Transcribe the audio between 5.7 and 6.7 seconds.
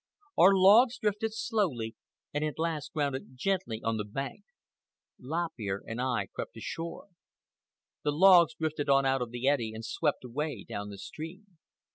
and I crept